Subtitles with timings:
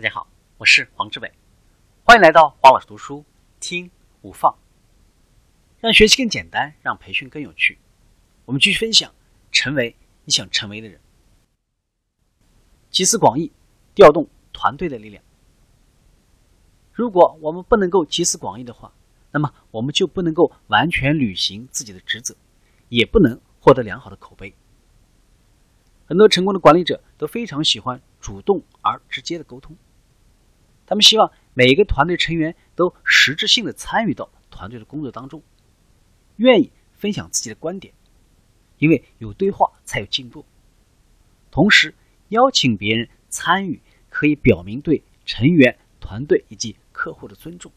[0.00, 1.32] 大家好，我是黄志伟，
[2.04, 3.24] 欢迎来到黄老师读书
[3.58, 3.90] 听
[4.22, 4.56] 无放，
[5.80, 7.76] 让学习更简单，让培训更有趣。
[8.44, 9.12] 我们继续分享，
[9.50, 11.00] 成为你想成为的人。
[12.92, 13.50] 集思广益，
[13.92, 15.20] 调动团队的力量。
[16.92, 18.92] 如果我们不能够集思广益的话，
[19.32, 22.36] 那么我们就不能够完全履行自己的职责，
[22.88, 24.54] 也不能获得良好的口碑。
[26.06, 29.76] 很多成功的管理者都非常喜欢主动而直接的沟通。
[30.88, 35.42] 他们希望每一个团队成员都实质性的参与到团队的工作当中，
[36.36, 37.92] 愿意分享自己的观点，
[38.78, 40.46] 因为有对话才有进步。
[41.50, 41.94] 同时，
[42.30, 47.70] 邀请别人参与，可以表明对成员、团队以及客户的尊重，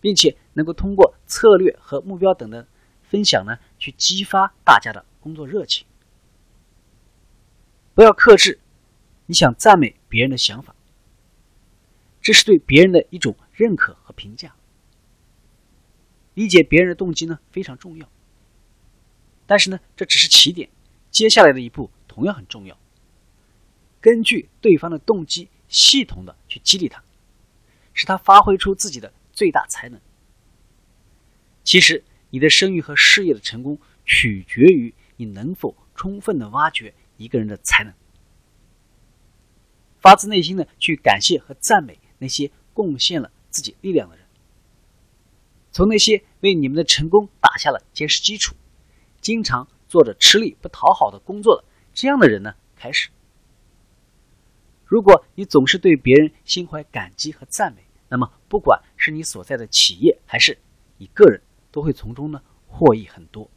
[0.00, 2.66] 并且能够通过策略和目标等的
[3.02, 5.86] 分享呢，去激发大家的工作热情。
[7.92, 8.58] 不要克制
[9.26, 10.74] 你想赞美别人的想法。
[12.20, 14.54] 这是对别人的一种认可和评价。
[16.34, 18.08] 理解别人的动机呢非常重要，
[19.46, 20.70] 但是呢这只是起点，
[21.10, 22.78] 接下来的一步同样很重要。
[24.00, 27.02] 根据对方的动机，系统的去激励他，
[27.92, 30.00] 使他发挥出自己的最大才能。
[31.62, 37.92] 其实，你的声誉和事业的成功取决于你能否充分的挖掘一个人的才能，
[39.98, 41.98] 发自内心的去感谢和赞美。
[42.20, 44.24] 那些贡献了自己力量的人，
[45.72, 48.54] 从那些为你们的成功打下了坚实基础、
[49.20, 53.10] 经常做着吃力不讨好的工作的这样的人呢开始。
[54.84, 60.58] 如果你总是对别人心怀感激和赞美，那么不管是你所在的企业还是
[60.98, 63.50] 你个人，都会从中呢获益很多。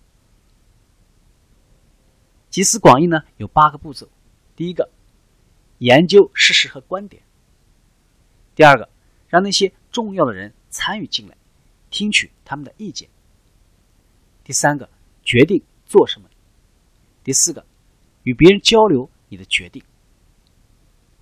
[2.50, 4.08] 集思广益呢有八个步骤，
[4.56, 4.92] 第一个，
[5.80, 7.24] 研究事实和观点。
[8.56, 8.88] 第二个，
[9.28, 11.36] 让那些重要的人参与进来，
[11.90, 13.10] 听取他们的意见。
[14.44, 14.90] 第三个，
[15.24, 16.30] 决定做什么。
[17.24, 17.66] 第四个，
[18.24, 19.82] 与别人交流你的决定。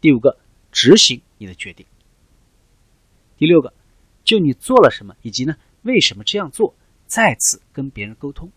[0.02, 0.40] 第五个，
[0.72, 1.86] 执行你的决定。
[3.38, 3.74] 第六个，
[4.24, 6.76] 就你做了什么以及呢为什么这样做，
[7.06, 8.52] 再次跟别人沟通。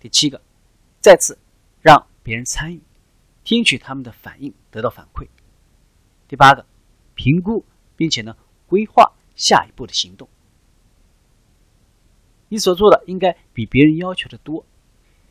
[0.00, 0.42] 第七个，
[1.00, 1.38] 再次
[1.80, 2.82] 让别人参与，
[3.44, 5.28] 听取他们的反应，得到反馈。
[6.26, 6.66] 第八个。
[7.14, 7.64] 评估，
[7.96, 8.36] 并且呢，
[8.66, 10.28] 规划下一步的行动。
[12.48, 14.64] 你所做的应该比别人要求的多，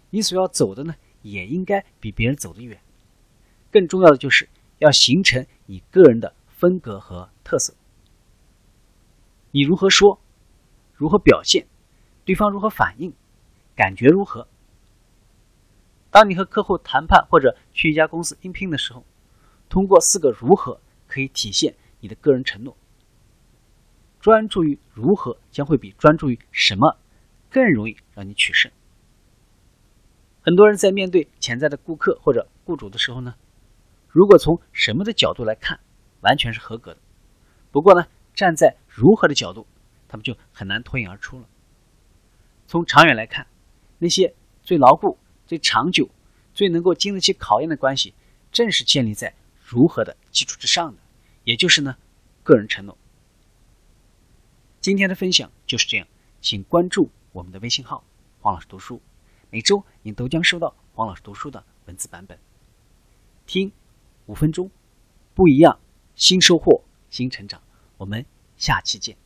[0.10, 2.80] 你所要走的呢，也应该比别人走得远。
[3.72, 4.50] 更重要的就是
[4.80, 7.74] 要形成你个人的风格和特色。
[9.52, 10.20] 你如何说，
[10.94, 11.66] 如何表现，
[12.26, 13.14] 对方如何反应，
[13.76, 14.48] 感觉如何？
[16.12, 19.06] 当你和客户谈判或者去一家公司应聘的时候，
[19.70, 20.80] 通过四个如何。
[21.14, 22.76] 可以体现你的个人承诺。
[24.20, 26.98] 专注于如何，将会比专注于什么
[27.52, 28.72] 更容易让你取胜。
[30.42, 33.36] 很多人在面对潜在的顾客或者雇主的时候呢，
[34.08, 35.80] 如果从什么的角度来看，
[36.22, 37.00] 完全是合格的。
[37.70, 39.68] 不过呢，站在如何的角度，
[40.08, 41.48] 他们就很难脱颖而出了。
[42.66, 43.46] 从长远来看，
[44.00, 46.10] 那些最牢固、最长久、
[46.56, 48.16] 最能够经得起考验的关系，
[48.52, 51.03] 正是建立在如何的基础之上的。
[51.44, 51.98] 也就是呢，
[52.44, 52.98] 个人承诺。
[54.82, 56.08] 今天的分享就是这样，
[56.42, 58.04] 请关注我们的微信号
[58.42, 59.02] “黄老师读书”，
[59.50, 62.38] 每周您都将收到黄老师读书的文字版本。
[63.46, 63.72] 听
[64.26, 64.70] 五分钟，
[65.34, 65.80] 不一样，
[66.16, 67.62] 新收获，新成长。
[67.98, 68.26] 我们
[68.58, 69.23] 下期见。